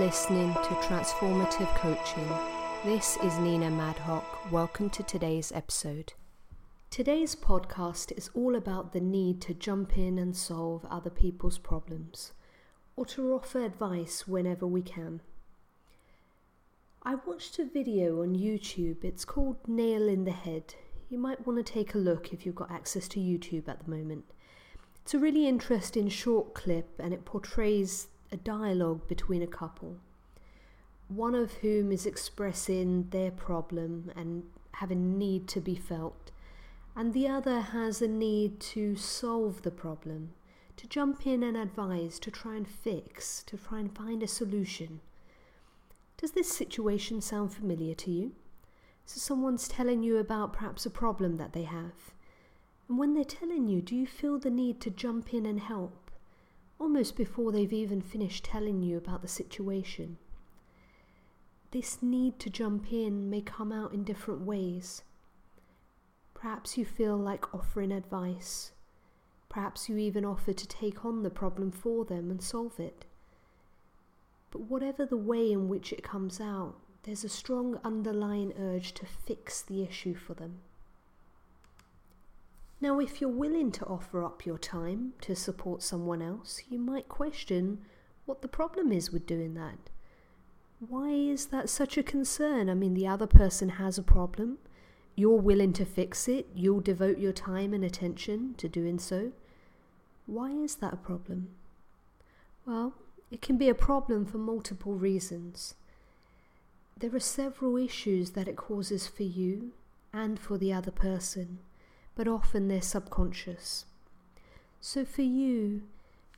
listening 0.00 0.54
to 0.54 0.70
Transformative 0.76 1.68
Coaching. 1.74 2.26
This 2.86 3.18
is 3.18 3.36
Nina 3.36 3.66
Madhock. 3.66 4.24
Welcome 4.50 4.88
to 4.88 5.02
today's 5.02 5.52
episode. 5.52 6.14
Today's 6.88 7.36
podcast 7.36 8.16
is 8.16 8.30
all 8.32 8.56
about 8.56 8.94
the 8.94 9.02
need 9.02 9.42
to 9.42 9.52
jump 9.52 9.98
in 9.98 10.18
and 10.18 10.34
solve 10.34 10.86
other 10.90 11.10
people's 11.10 11.58
problems, 11.58 12.32
or 12.96 13.04
to 13.04 13.34
offer 13.34 13.62
advice 13.62 14.26
whenever 14.26 14.66
we 14.66 14.80
can. 14.80 15.20
I 17.02 17.16
watched 17.16 17.58
a 17.58 17.66
video 17.66 18.22
on 18.22 18.34
YouTube. 18.34 19.04
It's 19.04 19.26
called 19.26 19.68
Nail 19.68 20.08
in 20.08 20.24
the 20.24 20.30
Head. 20.30 20.76
You 21.10 21.18
might 21.18 21.46
want 21.46 21.58
to 21.58 21.72
take 21.74 21.94
a 21.94 21.98
look 21.98 22.32
if 22.32 22.46
you've 22.46 22.54
got 22.54 22.70
access 22.70 23.06
to 23.08 23.20
YouTube 23.20 23.68
at 23.68 23.84
the 23.84 23.90
moment. 23.90 24.24
It's 25.02 25.12
a 25.12 25.18
really 25.18 25.46
interesting 25.46 26.08
short 26.08 26.54
clip 26.54 26.88
and 26.98 27.12
it 27.12 27.26
portrays 27.26 28.06
a 28.32 28.36
dialogue 28.36 29.06
between 29.08 29.42
a 29.42 29.46
couple, 29.46 29.96
one 31.08 31.34
of 31.34 31.54
whom 31.54 31.90
is 31.90 32.06
expressing 32.06 33.08
their 33.10 33.30
problem 33.30 34.12
and 34.14 34.44
having 34.74 34.98
a 34.98 35.16
need 35.18 35.48
to 35.48 35.60
be 35.60 35.74
felt, 35.74 36.30
and 36.94 37.12
the 37.12 37.26
other 37.28 37.60
has 37.60 38.00
a 38.00 38.08
need 38.08 38.60
to 38.60 38.96
solve 38.96 39.62
the 39.62 39.70
problem, 39.70 40.30
to 40.76 40.86
jump 40.86 41.26
in 41.26 41.42
and 41.42 41.56
advise, 41.56 42.18
to 42.18 42.30
try 42.30 42.56
and 42.56 42.68
fix, 42.68 43.42
to 43.42 43.56
try 43.56 43.80
and 43.80 43.96
find 43.96 44.22
a 44.22 44.28
solution. 44.28 45.00
Does 46.16 46.32
this 46.32 46.52
situation 46.52 47.20
sound 47.20 47.52
familiar 47.52 47.94
to 47.94 48.10
you? 48.10 48.32
So 49.06 49.18
someone's 49.18 49.66
telling 49.66 50.02
you 50.02 50.18
about 50.18 50.52
perhaps 50.52 50.86
a 50.86 50.90
problem 50.90 51.36
that 51.36 51.52
they 51.52 51.64
have. 51.64 52.12
And 52.88 52.98
when 52.98 53.14
they're 53.14 53.24
telling 53.24 53.68
you, 53.68 53.80
do 53.80 53.96
you 53.96 54.06
feel 54.06 54.38
the 54.38 54.50
need 54.50 54.80
to 54.82 54.90
jump 54.90 55.32
in 55.32 55.46
and 55.46 55.60
help? 55.60 56.09
Almost 56.80 57.14
before 57.14 57.52
they've 57.52 57.72
even 57.72 58.00
finished 58.00 58.44
telling 58.44 58.82
you 58.82 58.96
about 58.96 59.22
the 59.22 59.28
situation. 59.28 60.16
This 61.70 62.02
need 62.02 62.40
to 62.40 62.50
jump 62.50 62.92
in 62.92 63.30
may 63.30 63.42
come 63.42 63.70
out 63.70 63.92
in 63.92 64.02
different 64.02 64.40
ways. 64.40 65.02
Perhaps 66.34 66.78
you 66.78 66.84
feel 66.84 67.16
like 67.16 67.54
offering 67.54 67.92
advice. 67.92 68.72
Perhaps 69.50 69.88
you 69.88 69.98
even 69.98 70.24
offer 70.24 70.52
to 70.52 70.66
take 70.66 71.04
on 71.04 71.22
the 71.22 71.30
problem 71.30 71.70
for 71.70 72.04
them 72.04 72.30
and 72.30 72.42
solve 72.42 72.80
it. 72.80 73.04
But 74.50 74.62
whatever 74.62 75.04
the 75.04 75.16
way 75.16 75.52
in 75.52 75.68
which 75.68 75.92
it 75.92 76.02
comes 76.02 76.40
out, 76.40 76.76
there's 77.02 77.24
a 77.24 77.28
strong 77.28 77.78
underlying 77.84 78.52
urge 78.58 78.94
to 78.94 79.06
fix 79.06 79.62
the 79.62 79.82
issue 79.82 80.14
for 80.14 80.34
them. 80.34 80.60
Now, 82.82 82.98
if 82.98 83.20
you're 83.20 83.28
willing 83.28 83.70
to 83.72 83.84
offer 83.84 84.24
up 84.24 84.46
your 84.46 84.56
time 84.56 85.12
to 85.20 85.36
support 85.36 85.82
someone 85.82 86.22
else, 86.22 86.62
you 86.70 86.78
might 86.78 87.08
question 87.08 87.80
what 88.24 88.40
the 88.40 88.48
problem 88.48 88.90
is 88.90 89.12
with 89.12 89.26
doing 89.26 89.52
that. 89.54 89.90
Why 90.78 91.10
is 91.10 91.46
that 91.46 91.68
such 91.68 91.98
a 91.98 92.02
concern? 92.02 92.70
I 92.70 92.74
mean, 92.74 92.94
the 92.94 93.06
other 93.06 93.26
person 93.26 93.70
has 93.70 93.98
a 93.98 94.02
problem. 94.02 94.58
You're 95.14 95.40
willing 95.40 95.74
to 95.74 95.84
fix 95.84 96.26
it. 96.26 96.46
You'll 96.54 96.80
devote 96.80 97.18
your 97.18 97.34
time 97.34 97.74
and 97.74 97.84
attention 97.84 98.54
to 98.56 98.66
doing 98.66 98.98
so. 98.98 99.32
Why 100.24 100.52
is 100.52 100.76
that 100.76 100.94
a 100.94 100.96
problem? 100.96 101.50
Well, 102.64 102.94
it 103.30 103.42
can 103.42 103.58
be 103.58 103.68
a 103.68 103.74
problem 103.74 104.24
for 104.24 104.38
multiple 104.38 104.94
reasons. 104.94 105.74
There 106.96 107.14
are 107.14 107.20
several 107.20 107.76
issues 107.76 108.30
that 108.30 108.48
it 108.48 108.56
causes 108.56 109.06
for 109.06 109.24
you 109.24 109.72
and 110.14 110.38
for 110.38 110.56
the 110.56 110.72
other 110.72 110.90
person 110.90 111.58
but 112.20 112.28
often 112.28 112.68
they're 112.68 112.82
subconscious. 112.82 113.86
So 114.78 115.06
for 115.06 115.22
you, 115.22 115.84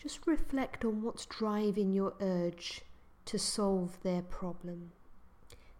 just 0.01 0.29
reflect 0.29 0.85
on 0.85 1.03
what's 1.03 1.27
driving 1.27 1.93
your 1.93 2.15
urge 2.21 2.83
to 3.25 3.37
solve 3.37 4.01
their 4.05 4.23
problem. 4.23 4.93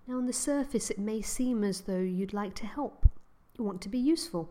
Now, 0.09 0.17
on 0.17 0.27
the 0.27 0.33
surface, 0.33 0.91
it 0.91 0.99
may 0.99 1.23
seem 1.23 1.63
as 1.63 1.83
though 1.83 2.01
you'd 2.01 2.33
like 2.33 2.57
to 2.57 2.67
help, 2.67 3.09
you 3.57 3.63
want 3.63 3.81
to 3.83 3.89
be 3.89 3.99
useful, 4.01 4.51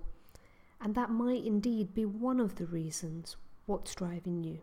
and 0.79 0.95
that 0.95 1.09
might 1.09 1.43
indeed 1.43 1.93
be 1.93 2.05
one 2.05 2.39
of 2.39 2.55
the 2.55 2.65
reasons 2.65 3.35
what's 3.65 3.93
driving 3.93 4.45
you. 4.45 4.59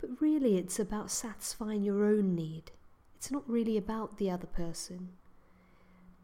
But 0.00 0.20
really, 0.20 0.56
it's 0.56 0.78
about 0.78 1.10
satisfying 1.10 1.82
your 1.82 2.04
own 2.04 2.36
need. 2.36 2.70
It's 3.16 3.32
not 3.32 3.50
really 3.50 3.76
about 3.76 4.18
the 4.18 4.30
other 4.30 4.46
person. 4.46 5.08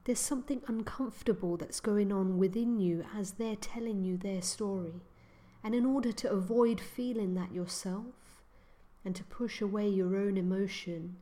There's 0.08 0.18
something 0.18 0.62
uncomfortable 0.66 1.58
that's 1.58 1.80
going 1.80 2.12
on 2.12 2.38
within 2.38 2.80
you 2.80 3.04
as 3.14 3.32
they're 3.32 3.56
telling 3.56 4.04
you 4.04 4.16
their 4.16 4.40
story. 4.40 5.02
And 5.62 5.74
in 5.74 5.84
order 5.84 6.12
to 6.12 6.30
avoid 6.30 6.80
feeling 6.80 7.34
that 7.34 7.52
yourself 7.52 8.42
and 9.04 9.14
to 9.14 9.22
push 9.24 9.60
away 9.60 9.86
your 9.86 10.16
own 10.16 10.38
emotion, 10.38 11.16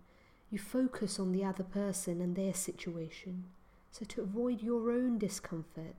you 0.52 0.60
focus 0.60 1.18
on 1.18 1.32
the 1.32 1.44
other 1.44 1.64
person 1.64 2.20
and 2.20 2.36
their 2.36 2.54
situation. 2.54 3.46
So, 3.90 4.04
to 4.04 4.22
avoid 4.22 4.62
your 4.62 4.92
own 4.92 5.18
discomfort, 5.18 5.96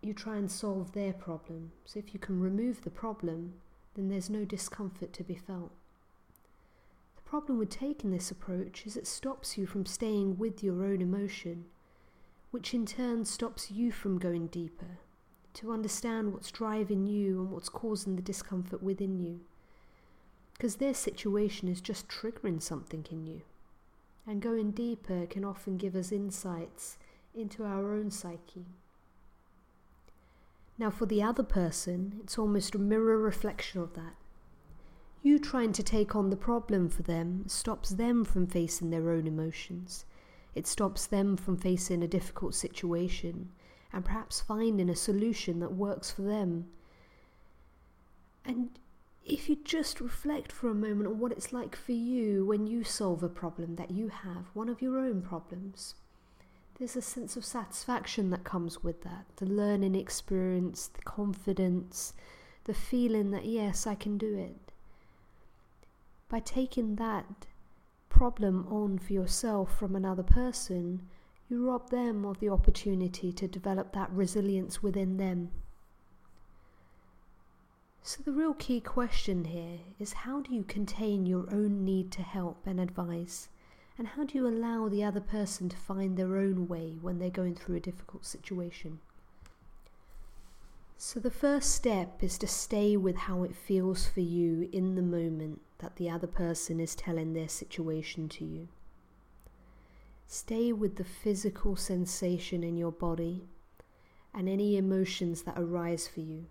you 0.00 0.14
try 0.14 0.38
and 0.38 0.50
solve 0.50 0.92
their 0.92 1.12
problem. 1.12 1.72
So, 1.84 1.98
if 1.98 2.14
you 2.14 2.20
can 2.20 2.40
remove 2.40 2.84
the 2.84 2.90
problem, 2.90 3.52
then 3.96 4.08
there's 4.08 4.30
no 4.30 4.46
discomfort 4.46 5.12
to 5.12 5.22
be 5.22 5.34
felt 5.34 5.72
problem 7.30 7.60
with 7.60 7.70
taking 7.70 8.10
this 8.10 8.32
approach 8.32 8.84
is 8.84 8.96
it 8.96 9.06
stops 9.06 9.56
you 9.56 9.64
from 9.64 9.86
staying 9.86 10.36
with 10.36 10.64
your 10.64 10.84
own 10.84 11.00
emotion, 11.00 11.64
which 12.50 12.74
in 12.74 12.84
turn 12.84 13.24
stops 13.24 13.70
you 13.70 13.92
from 13.92 14.18
going 14.18 14.48
deeper, 14.48 14.98
to 15.54 15.70
understand 15.70 16.32
what's 16.32 16.50
driving 16.50 17.06
you 17.06 17.40
and 17.40 17.52
what's 17.52 17.68
causing 17.68 18.16
the 18.16 18.22
discomfort 18.22 18.82
within 18.82 19.20
you. 19.20 19.38
Because 20.54 20.76
their 20.76 20.92
situation 20.92 21.68
is 21.68 21.80
just 21.80 22.08
triggering 22.08 22.60
something 22.60 23.06
in 23.12 23.24
you. 23.24 23.42
And 24.26 24.42
going 24.42 24.72
deeper 24.72 25.24
can 25.26 25.44
often 25.44 25.76
give 25.76 25.94
us 25.94 26.10
insights 26.10 26.98
into 27.32 27.62
our 27.62 27.92
own 27.92 28.10
psyche. 28.10 28.66
Now, 30.76 30.90
for 30.90 31.06
the 31.06 31.22
other 31.22 31.44
person, 31.44 32.18
it's 32.24 32.36
almost 32.36 32.74
a 32.74 32.78
mirror 32.78 33.18
reflection 33.18 33.80
of 33.80 33.94
that. 33.94 34.16
You 35.22 35.38
trying 35.38 35.72
to 35.72 35.82
take 35.82 36.16
on 36.16 36.30
the 36.30 36.36
problem 36.36 36.88
for 36.88 37.02
them 37.02 37.44
stops 37.46 37.90
them 37.90 38.24
from 38.24 38.46
facing 38.46 38.88
their 38.88 39.10
own 39.10 39.26
emotions. 39.26 40.06
It 40.54 40.66
stops 40.66 41.06
them 41.06 41.36
from 41.36 41.58
facing 41.58 42.02
a 42.02 42.08
difficult 42.08 42.54
situation 42.54 43.50
and 43.92 44.02
perhaps 44.02 44.40
finding 44.40 44.88
a 44.88 44.96
solution 44.96 45.60
that 45.60 45.74
works 45.74 46.10
for 46.10 46.22
them. 46.22 46.70
And 48.46 48.70
if 49.22 49.50
you 49.50 49.56
just 49.62 50.00
reflect 50.00 50.50
for 50.50 50.70
a 50.70 50.74
moment 50.74 51.06
on 51.06 51.18
what 51.18 51.32
it's 51.32 51.52
like 51.52 51.76
for 51.76 51.92
you 51.92 52.46
when 52.46 52.66
you 52.66 52.82
solve 52.82 53.22
a 53.22 53.28
problem 53.28 53.76
that 53.76 53.90
you 53.90 54.08
have, 54.08 54.46
one 54.54 54.70
of 54.70 54.80
your 54.80 54.98
own 54.98 55.20
problems, 55.20 55.96
there's 56.78 56.96
a 56.96 57.02
sense 57.02 57.36
of 57.36 57.44
satisfaction 57.44 58.30
that 58.30 58.44
comes 58.44 58.82
with 58.82 59.02
that 59.02 59.26
the 59.36 59.44
learning 59.44 59.94
experience, 59.94 60.86
the 60.86 61.02
confidence, 61.02 62.14
the 62.64 62.72
feeling 62.72 63.32
that, 63.32 63.44
yes, 63.44 63.86
I 63.86 63.94
can 63.94 64.16
do 64.16 64.34
it 64.34 64.69
by 66.30 66.40
taking 66.40 66.94
that 66.94 67.46
problem 68.08 68.66
on 68.70 68.98
for 68.98 69.12
yourself 69.12 69.76
from 69.76 69.96
another 69.96 70.22
person, 70.22 71.02
you 71.48 71.66
rob 71.66 71.90
them 71.90 72.24
of 72.24 72.38
the 72.38 72.48
opportunity 72.48 73.32
to 73.32 73.48
develop 73.48 73.92
that 73.92 74.10
resilience 74.12 74.82
within 74.82 75.16
them. 75.16 75.50
So, 78.02 78.22
the 78.22 78.32
real 78.32 78.54
key 78.54 78.80
question 78.80 79.44
here 79.44 79.80
is 79.98 80.12
how 80.12 80.40
do 80.40 80.54
you 80.54 80.62
contain 80.62 81.26
your 81.26 81.52
own 81.52 81.84
need 81.84 82.12
to 82.12 82.22
help 82.22 82.66
and 82.66 82.80
advise? 82.80 83.48
And 83.98 84.08
how 84.08 84.24
do 84.24 84.38
you 84.38 84.46
allow 84.46 84.88
the 84.88 85.04
other 85.04 85.20
person 85.20 85.68
to 85.68 85.76
find 85.76 86.16
their 86.16 86.36
own 86.36 86.68
way 86.68 86.96
when 87.02 87.18
they're 87.18 87.28
going 87.28 87.56
through 87.56 87.76
a 87.76 87.80
difficult 87.80 88.24
situation? 88.24 89.00
So, 91.02 91.18
the 91.18 91.30
first 91.30 91.74
step 91.74 92.22
is 92.22 92.36
to 92.36 92.46
stay 92.46 92.94
with 92.94 93.16
how 93.16 93.42
it 93.42 93.56
feels 93.56 94.06
for 94.06 94.20
you 94.20 94.68
in 94.70 94.96
the 94.96 95.02
moment 95.02 95.62
that 95.78 95.96
the 95.96 96.10
other 96.10 96.26
person 96.26 96.78
is 96.78 96.94
telling 96.94 97.32
their 97.32 97.48
situation 97.48 98.28
to 98.28 98.44
you. 98.44 98.68
Stay 100.26 100.74
with 100.74 100.96
the 100.96 101.04
physical 101.04 101.74
sensation 101.74 102.62
in 102.62 102.76
your 102.76 102.92
body 102.92 103.48
and 104.34 104.46
any 104.46 104.76
emotions 104.76 105.44
that 105.44 105.58
arise 105.58 106.06
for 106.06 106.20
you. 106.20 106.44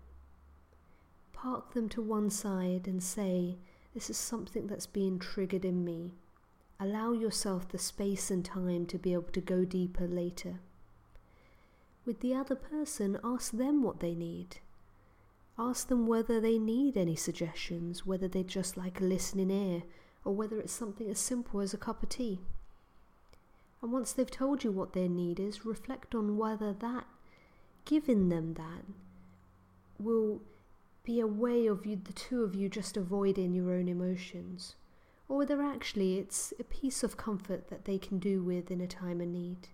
Park 1.32 1.72
them 1.72 1.88
to 1.90 2.02
one 2.02 2.28
side 2.28 2.88
and 2.88 3.00
say, 3.04 3.56
This 3.94 4.10
is 4.10 4.16
something 4.16 4.66
that's 4.66 4.84
being 4.84 5.20
triggered 5.20 5.64
in 5.64 5.84
me. 5.84 6.16
Allow 6.80 7.12
yourself 7.12 7.68
the 7.68 7.78
space 7.78 8.32
and 8.32 8.44
time 8.44 8.86
to 8.86 8.98
be 8.98 9.12
able 9.12 9.30
to 9.30 9.40
go 9.40 9.64
deeper 9.64 10.08
later. 10.08 10.58
With 12.10 12.22
the 12.22 12.34
other 12.34 12.56
person, 12.56 13.20
ask 13.22 13.52
them 13.52 13.84
what 13.84 14.00
they 14.00 14.16
need. 14.16 14.56
Ask 15.56 15.86
them 15.86 16.08
whether 16.08 16.40
they 16.40 16.58
need 16.58 16.96
any 16.96 17.14
suggestions, 17.14 18.04
whether 18.04 18.26
they 18.26 18.42
just 18.42 18.76
like 18.76 19.00
a 19.00 19.04
listening 19.04 19.48
ear, 19.48 19.84
or 20.24 20.34
whether 20.34 20.58
it's 20.58 20.72
something 20.72 21.08
as 21.08 21.20
simple 21.20 21.60
as 21.60 21.72
a 21.72 21.78
cup 21.78 22.02
of 22.02 22.08
tea. 22.08 22.40
And 23.80 23.92
once 23.92 24.12
they've 24.12 24.28
told 24.28 24.64
you 24.64 24.72
what 24.72 24.92
their 24.92 25.08
need 25.08 25.38
is, 25.38 25.64
reflect 25.64 26.12
on 26.12 26.36
whether 26.36 26.72
that, 26.72 27.06
giving 27.84 28.28
them 28.28 28.54
that, 28.54 28.82
will 30.00 30.42
be 31.04 31.20
a 31.20 31.28
way 31.28 31.68
of 31.68 31.86
you, 31.86 31.94
the 31.94 32.12
two 32.12 32.42
of 32.42 32.56
you 32.56 32.68
just 32.68 32.96
avoiding 32.96 33.54
your 33.54 33.72
own 33.72 33.86
emotions. 33.86 34.74
or 35.30 35.36
whether 35.36 35.62
actually 35.62 36.18
it's 36.18 36.52
a 36.58 36.64
piece 36.64 37.04
of 37.04 37.16
comfort 37.16 37.68
that 37.68 37.84
they 37.84 37.96
can 37.96 38.18
do 38.18 38.42
with 38.42 38.68
in 38.68 38.80
a 38.80 38.86
time 38.88 39.20
of 39.20 39.28
need. 39.28 39.68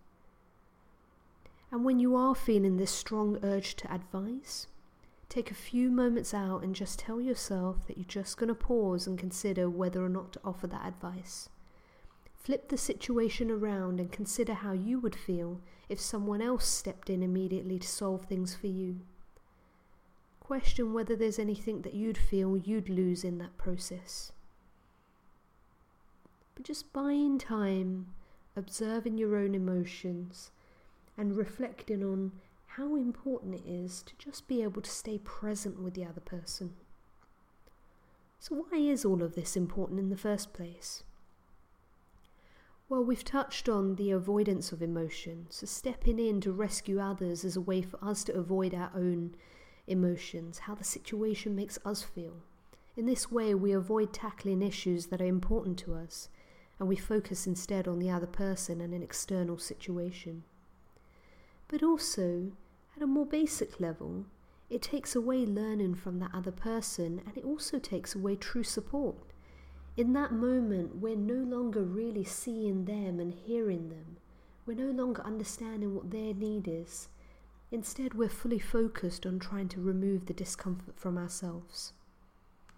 And 1.70 1.84
when 1.84 1.98
you 1.98 2.14
are 2.14 2.34
feeling 2.34 2.76
this 2.76 2.90
strong 2.90 3.38
urge 3.42 3.74
to 3.76 3.92
advise, 3.92 4.68
take 5.28 5.50
a 5.50 5.54
few 5.54 5.90
moments 5.90 6.32
out 6.32 6.62
and 6.62 6.74
just 6.74 6.98
tell 7.00 7.20
yourself 7.20 7.86
that 7.86 7.98
you're 7.98 8.04
just 8.06 8.36
going 8.36 8.48
to 8.48 8.54
pause 8.54 9.06
and 9.06 9.18
consider 9.18 9.68
whether 9.68 10.04
or 10.04 10.08
not 10.08 10.32
to 10.34 10.40
offer 10.44 10.66
that 10.68 10.86
advice. 10.86 11.48
Flip 12.34 12.68
the 12.68 12.78
situation 12.78 13.50
around 13.50 13.98
and 13.98 14.12
consider 14.12 14.54
how 14.54 14.72
you 14.72 15.00
would 15.00 15.16
feel 15.16 15.60
if 15.88 16.00
someone 16.00 16.40
else 16.40 16.64
stepped 16.66 17.10
in 17.10 17.22
immediately 17.22 17.78
to 17.78 17.88
solve 17.88 18.24
things 18.26 18.54
for 18.54 18.68
you. 18.68 19.00
Question 20.38 20.92
whether 20.92 21.16
there's 21.16 21.40
anything 21.40 21.82
that 21.82 21.94
you'd 21.94 22.16
feel 22.16 22.56
you'd 22.56 22.88
lose 22.88 23.24
in 23.24 23.38
that 23.38 23.58
process. 23.58 24.30
But 26.54 26.64
just 26.64 26.92
buying 26.92 27.36
time, 27.36 28.14
observing 28.54 29.18
your 29.18 29.36
own 29.36 29.56
emotions, 29.56 30.52
and 31.16 31.36
reflecting 31.36 32.02
on 32.02 32.32
how 32.66 32.94
important 32.96 33.54
it 33.54 33.66
is 33.66 34.02
to 34.02 34.14
just 34.18 34.46
be 34.46 34.62
able 34.62 34.82
to 34.82 34.90
stay 34.90 35.18
present 35.18 35.80
with 35.80 35.94
the 35.94 36.04
other 36.04 36.20
person. 36.20 36.74
So, 38.38 38.66
why 38.68 38.78
is 38.78 39.04
all 39.04 39.22
of 39.22 39.34
this 39.34 39.56
important 39.56 39.98
in 39.98 40.10
the 40.10 40.16
first 40.16 40.52
place? 40.52 41.02
Well, 42.88 43.02
we've 43.02 43.24
touched 43.24 43.68
on 43.68 43.96
the 43.96 44.12
avoidance 44.12 44.70
of 44.70 44.82
emotion, 44.82 45.46
so 45.48 45.66
stepping 45.66 46.20
in 46.20 46.40
to 46.42 46.52
rescue 46.52 47.00
others 47.00 47.44
is 47.44 47.56
a 47.56 47.60
way 47.60 47.82
for 47.82 47.98
us 48.04 48.22
to 48.24 48.34
avoid 48.34 48.74
our 48.74 48.92
own 48.94 49.34
emotions, 49.86 50.60
how 50.60 50.74
the 50.74 50.84
situation 50.84 51.56
makes 51.56 51.78
us 51.84 52.02
feel. 52.02 52.42
In 52.94 53.06
this 53.06 53.30
way, 53.30 53.54
we 53.54 53.72
avoid 53.72 54.12
tackling 54.12 54.62
issues 54.62 55.06
that 55.06 55.20
are 55.20 55.26
important 55.26 55.78
to 55.80 55.94
us, 55.94 56.28
and 56.78 56.88
we 56.88 56.96
focus 56.96 57.46
instead 57.46 57.88
on 57.88 57.98
the 57.98 58.10
other 58.10 58.26
person 58.26 58.80
and 58.80 58.94
an 58.94 59.02
external 59.02 59.58
situation. 59.58 60.44
But 61.68 61.82
also, 61.82 62.52
at 62.96 63.02
a 63.02 63.06
more 63.06 63.26
basic 63.26 63.80
level, 63.80 64.26
it 64.70 64.82
takes 64.82 65.14
away 65.14 65.44
learning 65.44 65.96
from 65.96 66.18
that 66.18 66.30
other 66.34 66.52
person 66.52 67.22
and 67.26 67.36
it 67.36 67.44
also 67.44 67.78
takes 67.78 68.14
away 68.14 68.36
true 68.36 68.64
support. 68.64 69.32
In 69.96 70.12
that 70.12 70.32
moment, 70.32 70.96
we're 70.96 71.16
no 71.16 71.34
longer 71.34 71.82
really 71.82 72.24
seeing 72.24 72.84
them 72.84 73.18
and 73.18 73.32
hearing 73.32 73.88
them. 73.88 74.18
We're 74.66 74.76
no 74.76 74.90
longer 74.90 75.22
understanding 75.22 75.94
what 75.94 76.10
their 76.10 76.34
need 76.34 76.68
is. 76.68 77.08
Instead, 77.70 78.14
we're 78.14 78.28
fully 78.28 78.58
focused 78.58 79.24
on 79.26 79.38
trying 79.38 79.68
to 79.68 79.80
remove 79.80 80.26
the 80.26 80.34
discomfort 80.34 80.98
from 80.98 81.16
ourselves. 81.16 81.92